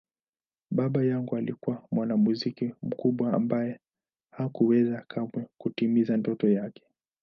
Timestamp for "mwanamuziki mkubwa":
1.91-3.33